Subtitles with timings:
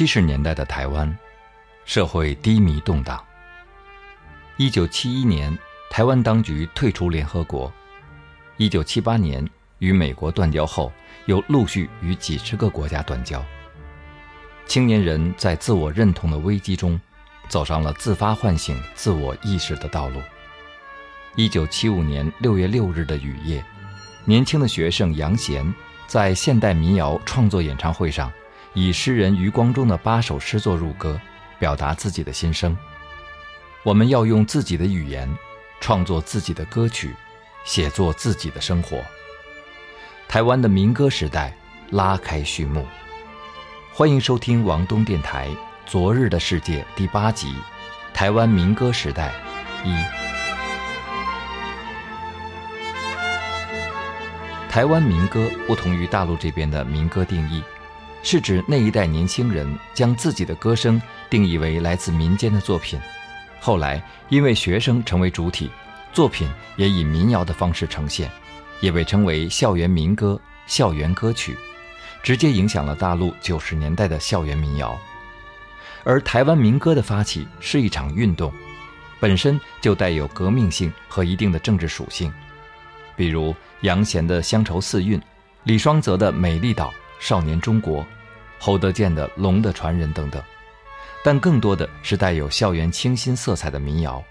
[0.00, 1.14] 七十年代的台湾，
[1.84, 3.22] 社会低迷动荡。
[4.56, 5.54] 一九七一年，
[5.90, 7.70] 台湾当局退出联合国；
[8.56, 9.46] 一九七八年
[9.78, 10.90] 与美国断交后，
[11.26, 13.44] 又陆续与几十个国家断交。
[14.66, 16.98] 青年人在自我认同的危机中，
[17.50, 20.22] 走上了自发唤醒自我意识的道路。
[21.36, 23.62] 一九七五年六月六日的雨夜，
[24.24, 25.70] 年轻的学生杨贤
[26.06, 28.32] 在现代民谣创作演唱会上。
[28.72, 31.20] 以诗人余光中的八首诗作入歌，
[31.58, 32.76] 表达自己的心声。
[33.82, 35.28] 我们要用自己的语言，
[35.80, 37.12] 创作自己的歌曲，
[37.64, 39.02] 写作自己的生活。
[40.28, 41.52] 台湾的民歌时代
[41.90, 42.86] 拉开序幕。
[43.92, 45.48] 欢迎收听王东电台
[45.84, 47.48] 《昨日的世界》第八集
[48.14, 49.32] 《台湾民歌时代》
[49.88, 49.92] 一。
[54.70, 57.60] 台湾民歌不同于大陆这边的民歌定义。
[58.22, 63.00] 是指那一代年轻人将自己的歌声定义为来自民间的作品，
[63.60, 65.70] 后来因为学生成为主体，
[66.12, 68.30] 作品也以民谣的方式呈现，
[68.80, 71.56] 也被称为校园民歌、校园歌曲，
[72.22, 74.98] 直接影响了大陆九十年代的校园民谣。
[76.04, 78.52] 而台湾民歌的发起是一场运动，
[79.18, 82.32] 本身就带有革命性和一定的政治属性，
[83.16, 85.18] 比如杨贤的《乡愁四韵》，
[85.64, 86.88] 李双泽的《美丽岛》。
[87.20, 88.04] 少年中国，
[88.58, 90.42] 侯德健的《龙的传人》等等，
[91.22, 94.24] 但更多的是带有校园清新色彩的民谣。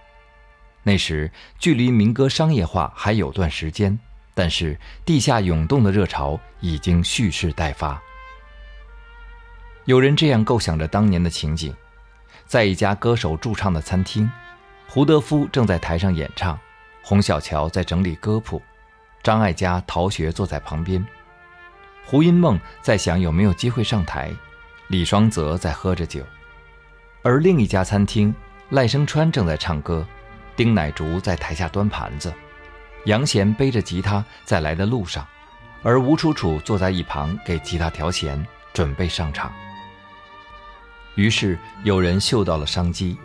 [0.81, 3.97] 那时距离民歌商业化还有段时间，
[4.33, 8.01] 但是地下涌动的热潮已经蓄势待发。
[9.85, 11.73] 有人这样构想着当年的情景：
[12.45, 14.29] 在一家歌手驻唱的餐厅，
[14.87, 16.59] 胡德夫正在台上演唱，
[17.03, 18.61] 洪小乔在整理歌谱，
[19.21, 21.05] 张艾嘉、陶学坐在旁边。
[22.09, 24.31] 胡因梦在想有没有机会上台，
[24.87, 26.23] 李双泽在喝着酒，
[27.21, 28.33] 而另一家餐厅，
[28.69, 30.03] 赖声川正在唱歌，
[30.55, 32.33] 丁乃竺在台下端盘子，
[33.05, 35.23] 杨贤背着吉他在来的路上，
[35.83, 38.43] 而吴楚楚坐在一旁给吉他调弦，
[38.73, 39.53] 准备上场。
[41.13, 43.15] 于是有人嗅到了商机，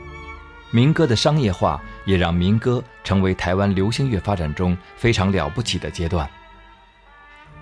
[0.71, 6.29] 民歌的商业化也让民歌成为台湾流行乐发展中非常了不起的阶段。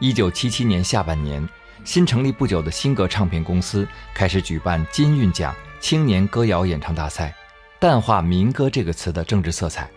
[0.02, 1.48] 一九七七年下半年，
[1.84, 7.32] 新成立不久的新格唱片公司开始举办金韵奖青年歌谣演唱大赛，
[7.78, 9.88] 淡化“民歌”这个词的政治色彩。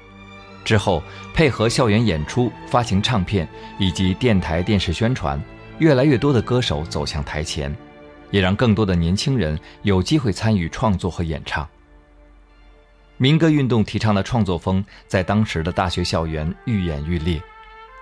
[0.64, 1.02] 之后，
[1.34, 3.50] 配合校园演出、发行唱片
[3.80, 5.42] 以及电台、电视宣传，
[5.80, 7.76] 越来越多的歌手走向台前，
[8.30, 11.68] 也让更多的年轻人有机会参与创作和演唱。
[13.18, 17.42] 民歌运动提倡的创作风，在当时的大学校园愈演愈烈。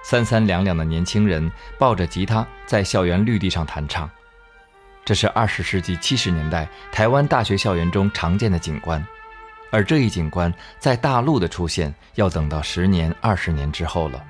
[0.03, 1.49] 三三两两的年轻人
[1.79, 4.09] 抱着吉他在校园绿地上弹唱，
[5.05, 9.03] 这是二十世纪七十年代台湾大学校园中常见的景观，
[9.71, 14.21] 而这一景观在大陆的出现要等到十年、二十年之后了。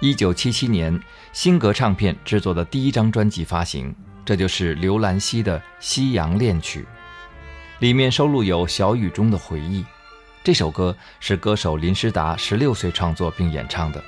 [0.00, 0.98] 一九七七年，
[1.32, 6.82] 新格唱片制作的第一张专辑发行，这就是刘兰希的《夕阳恋曲》，
[7.78, 9.84] 里面收录有小雨中的回忆。
[10.44, 14.04] 这首歌是歌手林诗达十六岁创作并演唱的，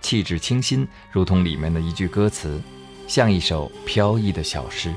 [0.00, 2.60] 气质清新，如同里面的一句歌词，
[3.06, 4.92] 像一首飘逸的小诗。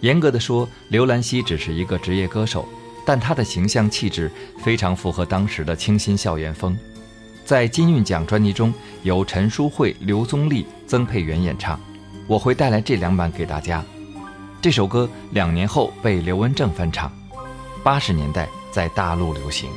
[0.00, 2.68] 严格的说，刘兰希只是一个职业歌手，
[3.04, 4.30] 但她的形象气质
[4.62, 6.78] 非常符合当时的清新校园风。
[7.44, 8.72] 在金韵奖专辑中，
[9.02, 11.80] 由陈淑慧、刘宗立、曾沛元演唱。
[12.28, 13.84] 我会带来这两版给大家。
[14.60, 17.10] 这首歌两年后被刘文正翻唱，
[17.82, 18.48] 八十年代。
[18.72, 19.70] 在大陆流行。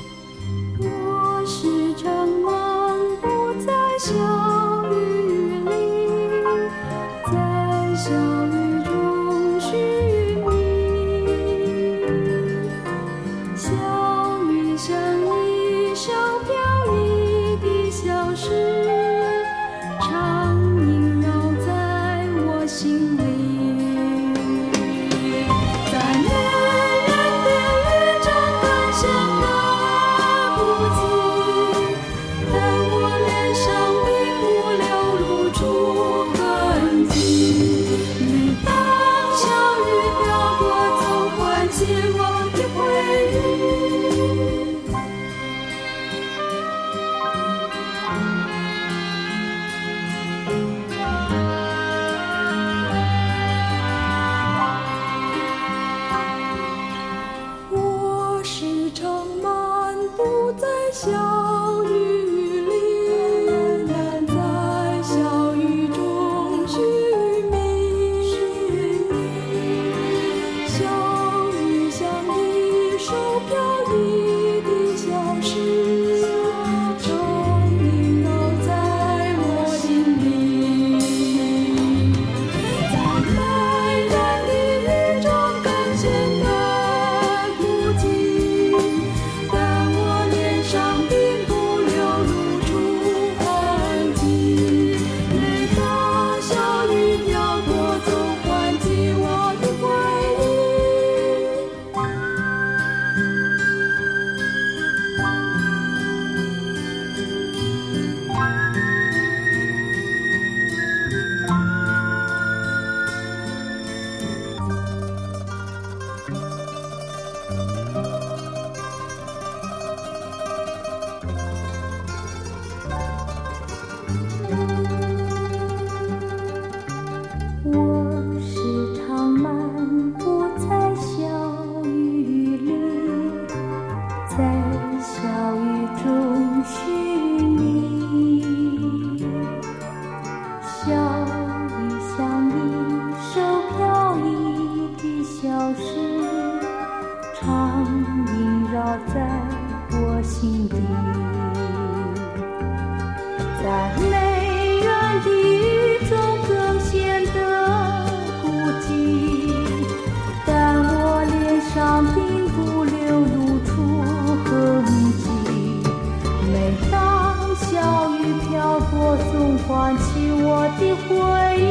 [169.67, 171.15] 唤起我的回
[171.59, 171.63] 忆。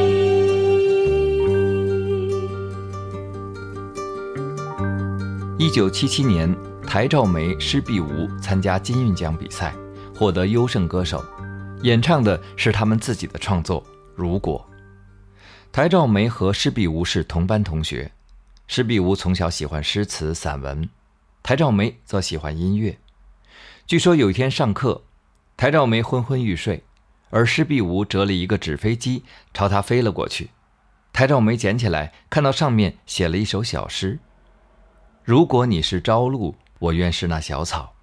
[5.57, 6.53] 一九七七年，
[6.85, 9.73] 台照梅、施碧梧参加金韵奖比赛，
[10.13, 11.23] 获得优胜歌手，
[11.85, 13.79] 演唱的是他们自己的创作
[14.15, 14.67] 《如果》。
[15.71, 18.11] 台照梅和施碧梧是同班同学，
[18.65, 20.89] 施碧梧从小喜欢诗词散文，
[21.43, 22.97] 台照梅则喜欢音乐。
[23.85, 25.03] 据说有一天上课，
[25.55, 26.83] 台照梅昏昏欲睡，
[27.29, 29.23] 而施碧梧折了一个纸飞机
[29.53, 30.49] 朝她飞了过去，
[31.13, 34.17] 台照梅捡起来，看到上面写了一首小诗。
[35.23, 37.93] 如果你是朝露，我愿是那小草；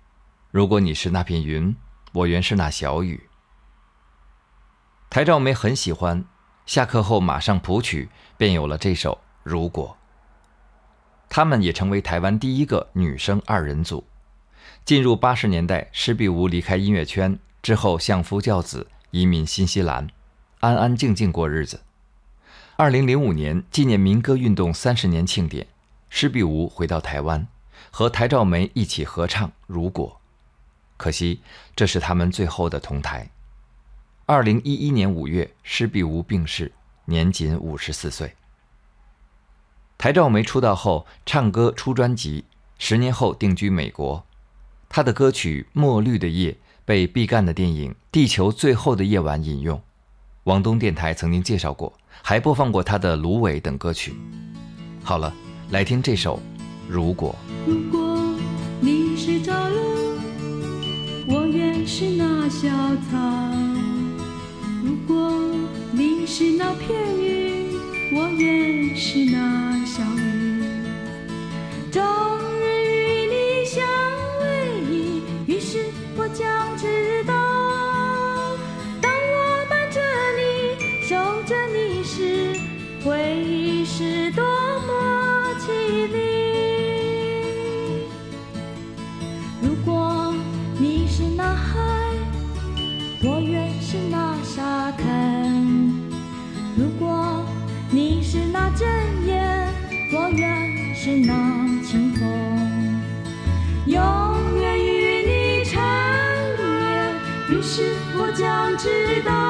[0.52, 1.74] 如果你是那片云，
[2.12, 3.20] 我愿是那小雨。
[5.12, 6.24] 台照梅很喜欢，
[6.64, 9.12] 下课后马上谱曲，便有了这首
[9.42, 9.98] 《如果》。
[11.28, 14.04] 他们也成为台湾第一个女生二人组。
[14.86, 20.08] 进入八十年代，施碧梧离开音乐圈之后，相夫教子，移民新西兰，
[20.60, 21.82] 安安静静过日子。
[22.76, 25.66] 二零零五年，纪念民歌运动三十年庆典。
[26.08, 27.46] 施碧梧回到台湾，
[27.90, 30.22] 和台照梅一起合唱《如果》，
[30.96, 31.42] 可惜
[31.76, 33.28] 这是他们最后的同台。
[34.26, 36.72] 二零一一年五月，施碧梧病逝，
[37.06, 38.34] 年仅五十四岁。
[39.98, 42.44] 台照梅出道后唱歌出专辑，
[42.78, 44.24] 十年后定居美国。
[44.88, 46.52] 她的歌曲《墨绿的夜》
[46.84, 49.82] 被毕赣的电影《地球最后的夜晚》引用，
[50.44, 51.92] 广东电台曾经介绍过，
[52.22, 54.14] 还播放过她的《芦苇》等歌曲。
[55.02, 55.32] 好了。
[55.70, 56.36] 来听这首
[56.86, 57.34] 《如果》。
[57.66, 58.18] 如果
[58.78, 59.80] 你是朝露，
[61.26, 62.68] 我愿是那小
[63.08, 63.16] 草；
[65.06, 65.32] 果
[65.92, 67.66] 你是那片云，
[68.12, 69.71] 我也是那
[108.82, 109.41] 知道，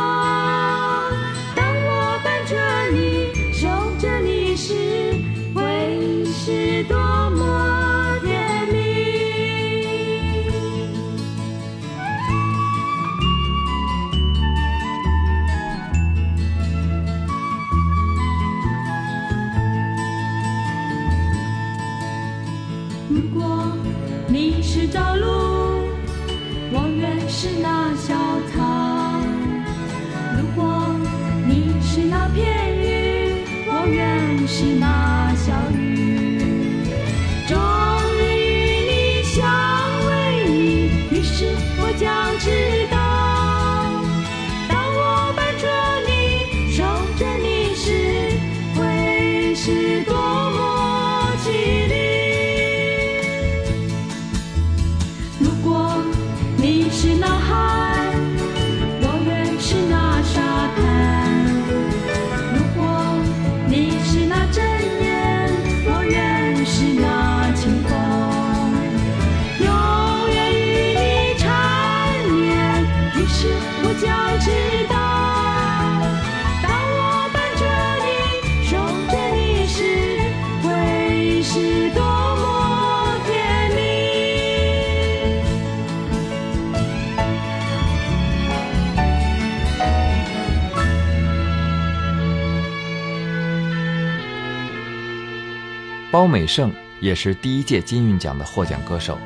[96.12, 99.16] 包美胜也是第一届金韵奖的获奖歌手，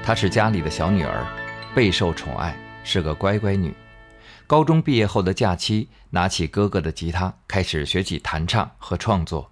[0.00, 1.26] 她是家里的小女儿，
[1.74, 3.74] 备受宠爱，是个乖乖女。
[4.46, 9.50] 高中毕业后的假期，拿起哥哥的吉他，开始学起弹唱和创作。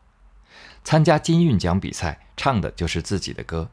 [0.85, 3.69] 参加金韵奖比赛，唱的就是自己的歌。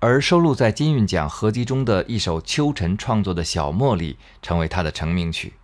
[0.00, 4.12] 而收录在金韵奖合集中的一首秋晨创作的《小茉莉》，
[4.42, 5.54] 成为她的成名曲，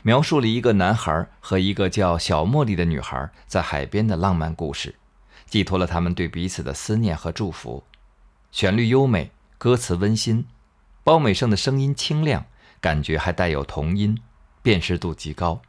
[0.00, 4.94] 描述了一个男孩和一个叫小茉莉的女孩在海边的浪漫故事。
[5.52, 7.84] 寄托了他们对彼此的思念和祝福，
[8.50, 10.46] 旋律优美，歌词温馨，
[11.04, 12.46] 包美胜的声音清亮，
[12.80, 14.16] 感觉还带有童音，
[14.62, 15.60] 辨识度极高。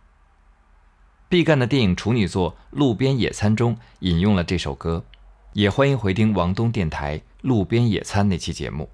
[1.28, 5.04] 毕赣的电影处女作《路边野餐》中引用了这首歌，
[5.52, 8.90] 也欢迎回听王东电台《路边野餐》那期节目。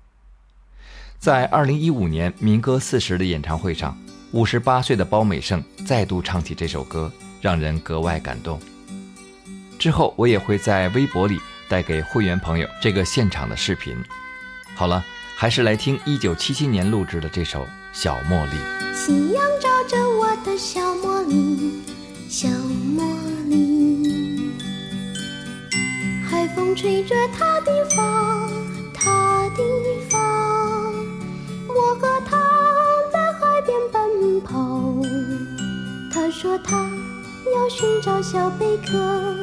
[1.19, 3.95] 在二零一五年民歌四十的演唱会上，
[4.31, 8.59] 五十八岁的包美胜再度唱起这首歌，让人格外感动。
[9.79, 13.95] 之后我也会在微博里带给会员朋友这个现场的视频。
[14.75, 15.03] 好了，
[15.37, 18.57] 还是来听一九七七年录制的这首《小茉莉》。
[18.93, 21.81] 夕阳照着我的小茉莉，
[22.27, 23.01] 小茉
[23.47, 24.51] 莉，
[26.29, 28.49] 海风吹着她的发，
[28.93, 29.63] 她的
[30.09, 30.19] 发，
[31.67, 32.37] 我和她
[33.13, 34.93] 在海边奔跑。
[36.13, 36.89] 她说她
[37.55, 39.35] 要寻找小贝壳，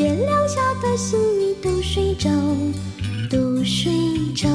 [0.00, 2.30] 月亮下的心里都睡着，
[3.28, 3.92] 都睡
[4.34, 4.48] 着。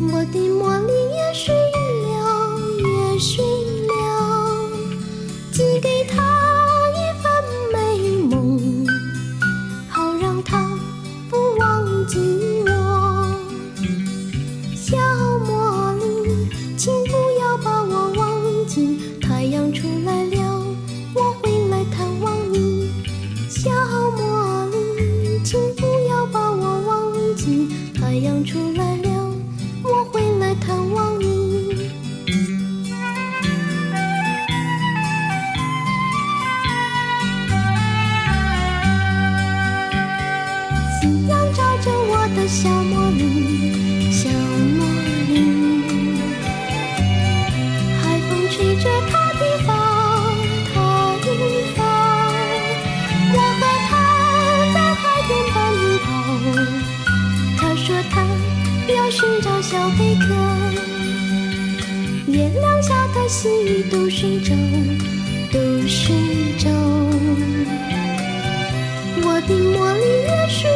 [0.00, 3.44] 我的茉莉也睡了，也睡
[42.46, 43.22] 小茉莉，
[44.10, 44.78] 小茉
[45.28, 45.32] 莉，
[47.98, 49.68] 海风吹着她的发，
[50.74, 50.76] 她
[51.24, 51.26] 的
[51.74, 51.78] 发，
[53.32, 53.92] 我和她
[54.74, 55.56] 在海边奔
[56.04, 56.06] 跑。
[57.56, 58.14] 她说她
[58.92, 60.24] 要寻找小贝壳，
[62.30, 64.54] 月亮下的细雨都睡着，
[65.50, 65.58] 都
[65.88, 66.14] 睡
[66.58, 66.68] 着。
[69.26, 70.70] 我的茉莉也睡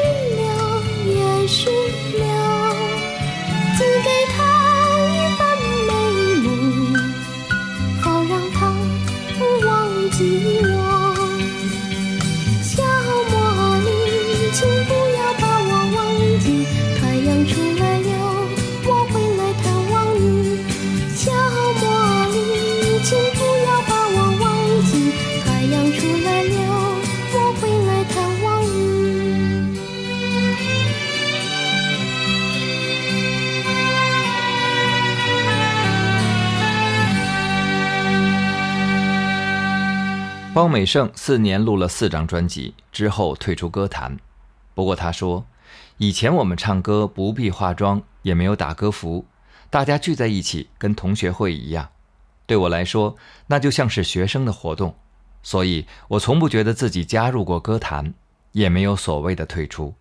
[40.59, 44.19] 包美胜四年录了四张专辑之后退出歌坛，
[44.75, 45.47] 不过他说，
[45.99, 49.25] 以前我们唱歌不必化妆，也没有打歌服，
[49.71, 51.91] 大家聚在一起跟同学会一样，
[52.45, 54.97] 对我来说那就像是学生的活动，
[55.45, 58.12] 所以我从不觉得自己加入过歌坛，
[58.50, 59.95] 也没有所谓的退出。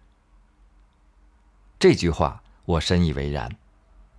[1.78, 3.56] 这句话我深以为然，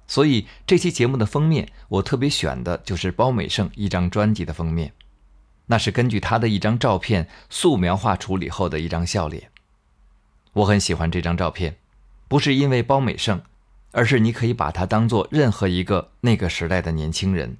[0.06, 4.92] 所以这期节目的封面我特别选的就是包美胜一张专辑的封面。
[5.68, 9.50] 那是根据他的一张照片素描画处理后的一张笑脸。
[10.52, 11.76] 我很喜欢这张照片，
[12.26, 13.40] 不是因为包美胜，
[13.92, 17.56] 而是你可以把它当做任何一个那个时代的年轻人，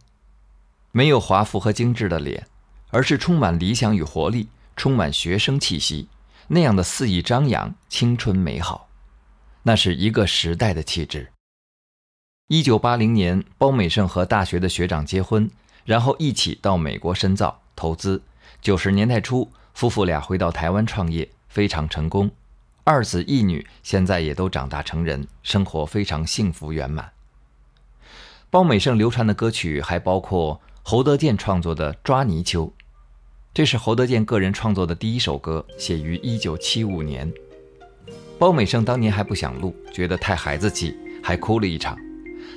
[0.91, 2.47] 没有华服和精致的脸，
[2.91, 6.09] 而是充满理想与活力，充满学生气息，
[6.49, 8.89] 那样的肆意张扬、青春美好，
[9.63, 11.31] 那是一个时代的气质。
[12.49, 15.49] 一九八零年，包美胜和大学的学长结婚，
[15.85, 17.61] 然后一起到美国深造。
[17.79, 18.21] 投资，
[18.61, 22.29] 九十年代初，夫妇俩回到台湾创业，非常成功，
[22.83, 27.13] 二子一女现在也都长大成人，生活非常幸福圆满。
[28.51, 32.67] 包美胜流传的歌曲还包括侯德健创作的《抓泥鳅》，
[33.55, 37.33] 这是侯德健个人创作的第一首歌，写于一九七五年。
[38.41, 41.97] 包美胜当年还不想录，觉得太孩子气，还哭了一场。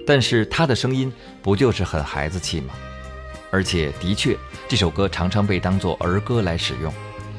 [0.07, 1.13] 但是他的声音
[1.43, 2.73] 不就是很孩子气吗？
[3.51, 4.35] 而且的确，
[4.67, 6.91] 这首歌常常被当作儿歌来使用。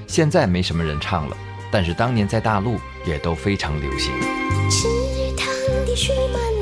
[0.07, 1.37] 现在没什么人唱了，
[1.71, 4.12] 但是当年在大陆也都非常流行。
[4.71, 4.87] 池
[5.37, 5.49] 塘
[5.87, 6.62] 的水满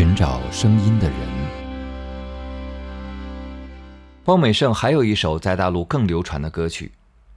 [0.00, 1.18] 寻找声音的人。
[4.24, 6.92] 包美胜还有一首在大陆更流传的歌曲，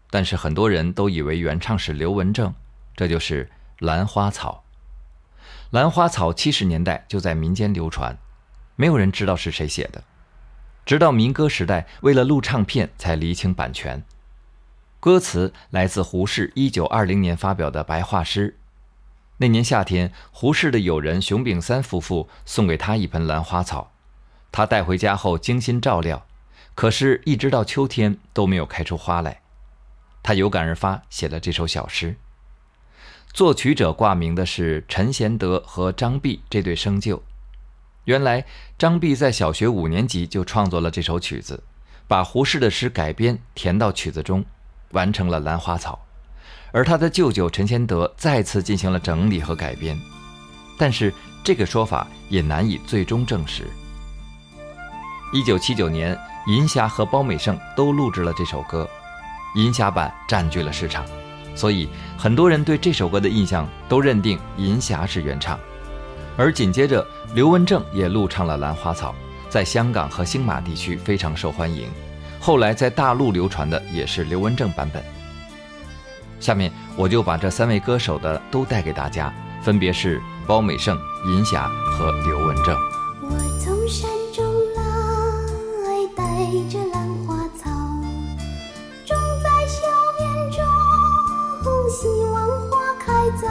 [0.09, 2.53] 但是很多人都以为原唱是刘文正，
[2.95, 3.43] 这就是
[3.85, 4.63] 《兰花草》。
[5.71, 8.17] 《兰花草》七十年代就在民间流传，
[8.77, 10.01] 没有人知道是谁写的，
[10.85, 14.01] 直到民歌时代，为了录唱片才厘清版权。
[15.01, 18.57] 歌词来自胡适一九二零年发表的白话诗。
[19.37, 23.91] 那年夏天，胡适的友人熊秉三夫妇送给他一盆兰花草，
[24.51, 26.25] 他带回家后精心照料，
[26.75, 29.41] 可是，一直到秋天都没有开出花来。
[30.21, 32.15] 他有感而发，写了这首小诗。
[33.33, 37.23] 作曲者挂名的是陈贤德和张碧这对生旧。
[38.05, 38.45] 原来，
[38.77, 41.63] 张碧在小学五年级就创作了这首曲子，
[42.07, 44.45] 把胡适的诗改编填到曲子中。
[44.91, 46.05] 完成了《兰花草》，
[46.73, 49.97] 而他的舅舅陈先德再次进行了整理和改编，
[50.75, 53.67] 但是这个说法也难以最终证实。
[55.31, 58.89] 一九七九年，银霞和包美胜都录制了这首歌，
[59.55, 61.05] 银霞版占据了市场，
[61.53, 65.59] 所以很多人对这首歌的印象都认定银霞是原唱，
[66.35, 67.05] 而紧接着
[67.35, 69.11] 刘文正也录唱了《兰花草》，
[69.47, 71.87] 在香港和星马地区非常受欢迎。
[72.39, 75.03] 后来在大陆流传的也是刘文正版本。
[76.43, 82.75] 下面我就把这三位歌手的都带给大家，分别是包美胜、银霞和刘文正。
[83.21, 83.29] 我
[83.61, 84.43] 从山中
[84.75, 84.83] 来，
[86.17, 86.23] 带
[86.69, 87.69] 着兰花草，
[89.05, 89.87] 种在校
[90.19, 90.59] 园中，
[91.89, 92.35] 希望
[92.69, 93.47] 花开早。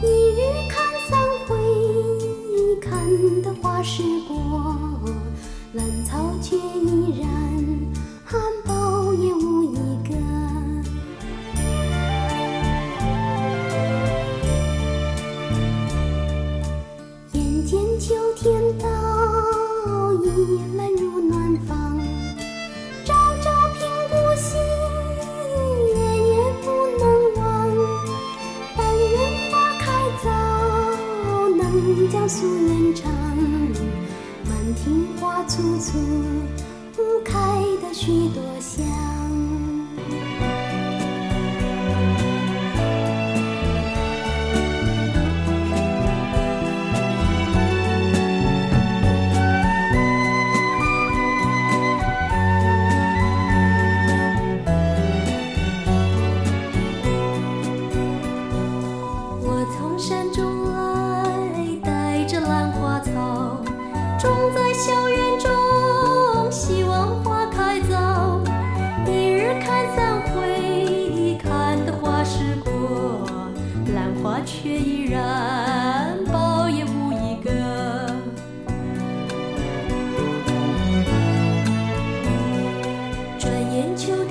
[0.00, 4.74] 一日看三回，看得花时过，
[5.74, 7.49] 兰草却依然。
[32.32, 33.12] 苏园长
[34.48, 35.92] 满庭花簇簇
[37.24, 37.34] 开
[37.82, 38.86] 得许多香。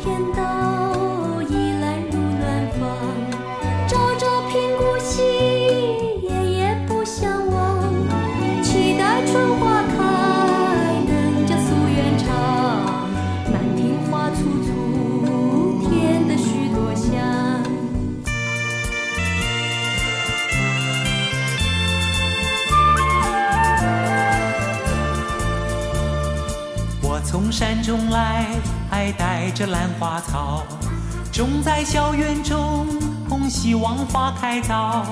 [0.01, 0.38] 中
[29.59, 30.63] 着兰花草，
[31.33, 32.87] 种在校园中，
[33.49, 35.05] 希望花开早。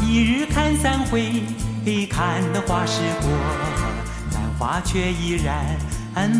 [0.00, 1.42] 一日看三回，
[2.06, 3.30] 看得花时过，
[4.32, 5.76] 兰花却依然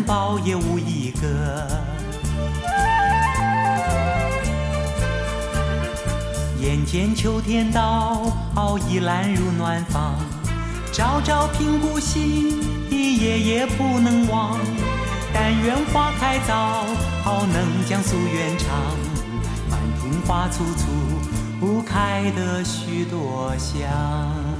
[0.07, 1.67] 苞也无一个。
[6.59, 8.23] 眼见秋天到，
[8.89, 10.15] 已兰入暖房，
[10.91, 14.57] 朝朝频顾惜，夜夜不能忘。
[15.37, 16.85] 但愿花开早，
[17.45, 18.69] 能将夙愿偿。
[19.69, 20.87] 满庭花簇簇，
[21.59, 24.54] 不开得许多香。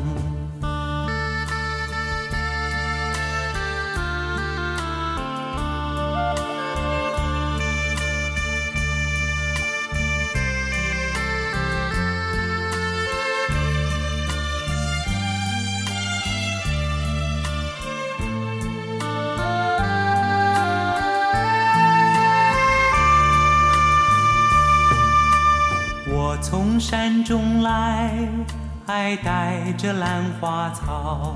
[27.66, 28.46] 山中
[28.86, 31.36] 来，带着兰花草，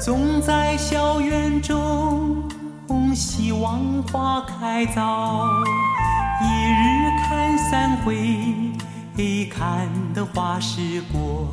[0.00, 2.48] 种在校园中，
[3.12, 5.44] 希望花开早。
[6.40, 8.16] 一日看三回，
[9.50, 11.48] 看得花时过，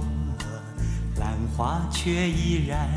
[1.19, 2.87] 兰花却依然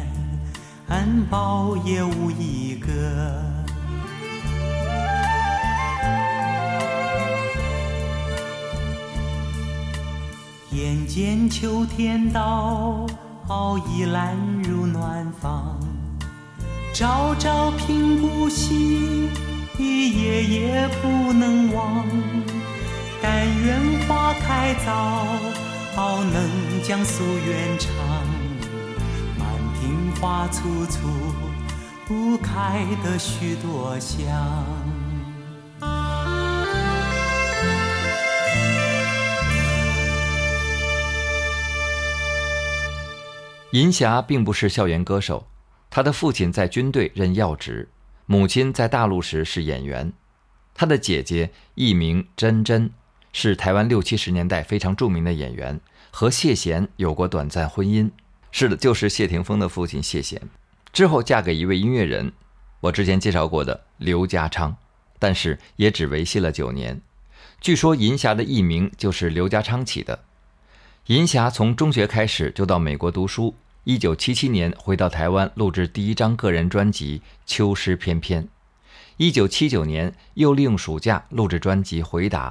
[0.86, 3.63] 含苞也无一个。
[10.74, 13.06] 眼见秋天到，
[13.86, 15.78] 倚兰入暖房，
[16.92, 19.28] 朝朝频顾惜，
[19.78, 22.04] 夜夜不能忘。
[23.22, 25.24] 但愿花开早，
[25.94, 27.94] 能将夙愿偿。
[29.38, 29.46] 满
[29.80, 31.08] 庭花簇簇，
[32.04, 34.26] 不开得许多香。
[43.74, 45.48] 银霞并不是校园歌手，
[45.90, 47.88] 她的父亲在军队任要职，
[48.24, 50.12] 母亲在大陆时是演员。
[50.74, 52.92] 她的姐姐艺名珍珍，
[53.32, 55.80] 是台湾六七十年代非常著名的演员，
[56.12, 58.08] 和谢贤有过短暂婚姻。
[58.52, 60.40] 是的，就是谢霆锋的父亲谢贤。
[60.92, 62.32] 之后嫁给一位音乐人，
[62.78, 64.76] 我之前介绍过的刘家昌，
[65.18, 67.00] 但是也只维系了九年。
[67.60, 70.20] 据说银霞的艺名就是刘家昌起的。
[71.06, 73.52] 银霞从中学开始就到美国读书。
[73.84, 78.44] 一九七七年回到台湾录制第一张个人专辑《秋诗翩翩》，
[79.18, 82.50] 一九七九年又利用暑假录制专辑《回答》，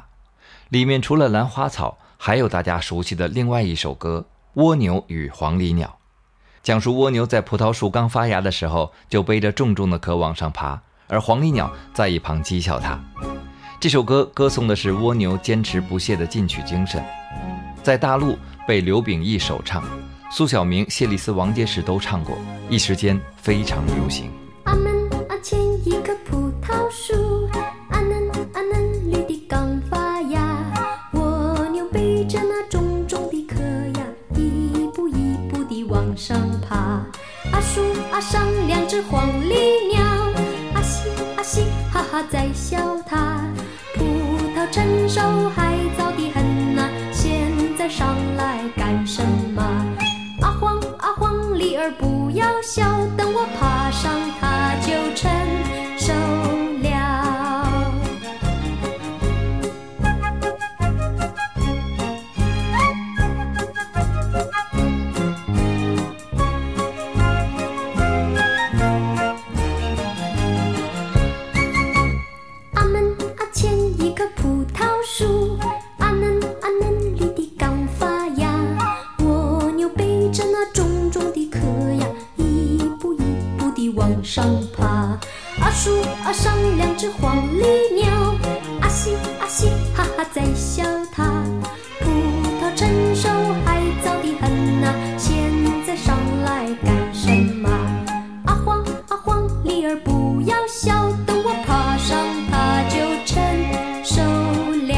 [0.70, 4.28] 里面除了兰花草，还有大家熟悉的另外一首歌
[4.62, 5.88] 《蜗牛与黄鹂鸟》，
[6.62, 13.04] 讲述蜗牛在葡萄树刚发芽的时候就背着重重的壳往上爬，而黄鹂鸟在一旁讥笑它。
[13.80, 17.04] 这首歌歌颂的是蜗牛坚持不懈的进取精神，
[17.82, 19.84] 在大陆被刘秉义首唱。
[20.36, 22.36] 苏小明、谢丽斯、王杰时都唱过，
[22.68, 24.32] 一时间非常流行。
[85.94, 88.36] 阿树阿上两只黄鹂鸟，
[88.82, 91.44] 阿嘻阿嘻哈哈在笑它。
[92.00, 92.10] 葡
[92.60, 93.30] 萄成熟
[93.66, 95.52] 还早得很呐，现
[95.86, 97.30] 在上来干什
[97.62, 97.70] 么？
[98.46, 102.18] 阿黄阿黄鹂儿不要笑，等我爬上
[102.50, 103.36] 它就成
[104.04, 104.22] 熟
[104.88, 104.94] 了。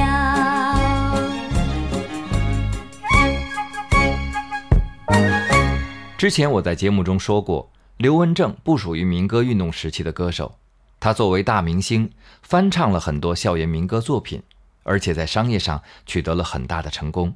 [6.17, 7.69] 之前我在节目中说过。
[7.97, 10.55] 刘文正不属于民歌运动时期的歌手，
[11.05, 14.41] 他作为大明星，翻唱了很多校园民歌作品，
[14.81, 17.35] 而且在商业上取得了很大的成功。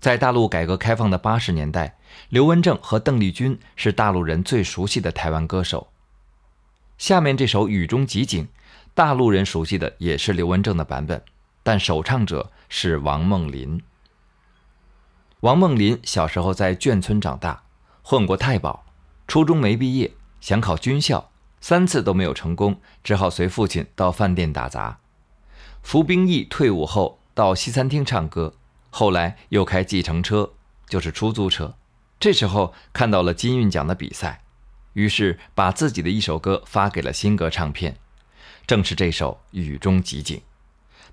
[0.00, 1.96] 在大陆改革开放的八十年代，
[2.28, 5.92] 刘文正和邓丽君是大陆人最熟悉的台湾歌手。
[6.98, 8.44] 下面这首《雨中即景》，
[8.94, 11.22] 大陆人熟悉的也是刘文正的版本，
[11.62, 13.80] 但首唱者是王梦麟。
[15.38, 17.62] 王梦麟小时候在眷村长大，
[18.02, 18.84] 混过太保。
[19.28, 21.30] 初中没毕业，想考军校，
[21.62, 24.98] 三次都没有成功，只好随父亲到饭店打杂。
[25.80, 28.54] 服兵役退伍后，到西餐厅唱歌，
[28.90, 30.50] 后来又开计程车，
[30.88, 31.74] 就是出租车。
[32.18, 34.42] 这时候看到了金韵奖的比赛，
[34.94, 37.96] 于是把自己的一首歌发给了新歌唱片，
[38.66, 40.36] 正是这首《雨中即景》，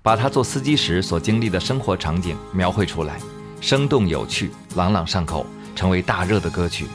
[0.02, 3.20] 把他做司机时所经历的生活场景描绘出来，
[3.60, 6.86] 生动有趣，朗朗上口，成为大热的歌曲。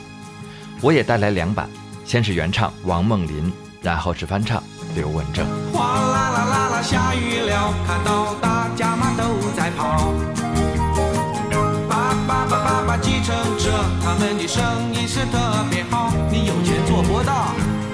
[0.82, 1.70] 我也带来两版，
[2.06, 4.62] 先是原唱王梦麟，然后是翻唱
[4.94, 5.44] 刘文正。
[5.74, 9.24] 哗啦啦啦啦，下雨了，看到大家嘛都
[9.58, 10.14] 在跑。
[11.90, 13.72] 爸爸爸爸爸，计程车，
[14.04, 14.64] 他们的生
[14.94, 16.12] 意是特别好。
[16.30, 17.34] 你有钱做不到。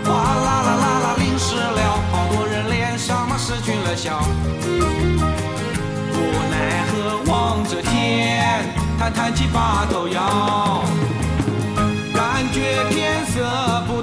[0.04, 4.22] 哗啦啦啦啦，淋湿了，好多人脸上嘛失去了笑。
[6.12, 6.18] 无
[6.52, 8.66] 奈何望着天，
[9.00, 10.84] 弹弹起把头摇。
[12.14, 14.01] 感觉天色不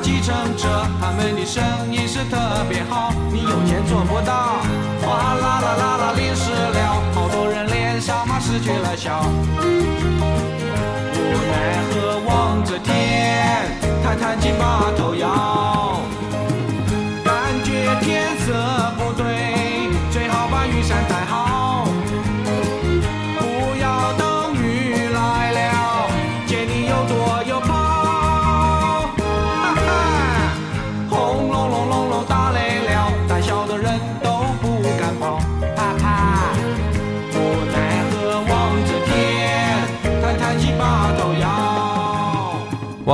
[0.00, 0.68] 计程车，
[1.00, 3.12] 他们的生意是特别好。
[3.30, 4.62] 你有钱做不到，
[5.02, 9.22] 哗啦啦啦啦，淋湿了，好多人脸上嘛失去了笑。
[11.14, 13.66] 无奈何望着天，
[14.02, 15.87] 弹弹琴把头摇，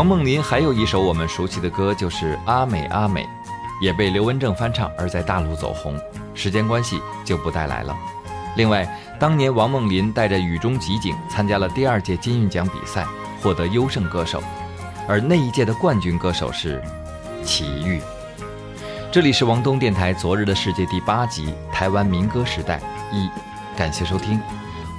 [0.05, 3.23] 王梦麟还有一首我们熟悉的歌，就是《阿美阿美》，
[3.81, 5.99] 也被刘文正翻唱，而在大陆走红。
[6.35, 7.97] 时间关系就不带来了。
[8.55, 8.87] 另外，
[9.19, 13.07] 当年王梦麟带着《雨中集景》参加了第二届金韵奖比赛，
[13.41, 14.43] 获得优胜歌手，
[15.09, 16.83] 而那一届的冠军歌手是
[17.43, 17.99] 齐豫。
[19.11, 22.79] 这里是王东电台《昨日的世界》第八集《台湾民歌时代
[23.11, 23.25] 一》，
[23.75, 24.39] 感谢收听。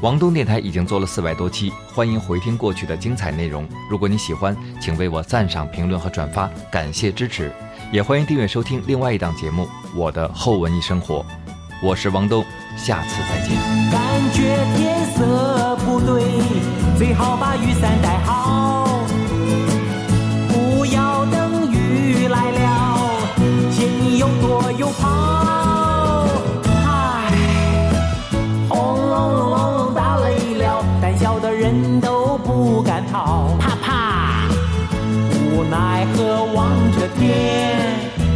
[0.01, 3.67] 王东电台已经做了四百多期，欢迎回听过去的精彩内容。
[3.89, 7.51] 如果你喜欢，请为我赞赏、评论和转发，感谢支持。
[7.91, 9.63] 也欢迎订阅收听另外一档节目
[9.95, 11.19] 《我的后文艺生活》。
[11.81, 12.43] 我是王东，
[12.77, 13.55] 下次再见。
[13.89, 14.43] 感觉
[14.75, 16.23] 天色不对，
[16.97, 18.84] 最好把雨伞带好。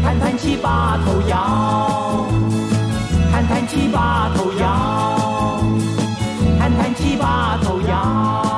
[0.03, 2.25] 弹弹起把头摇
[3.31, 5.63] 弹弹起把头摇
[6.59, 8.48] 弹弹起把头摇